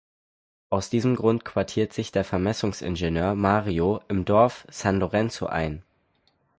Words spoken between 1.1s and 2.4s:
Grund quartiert sich der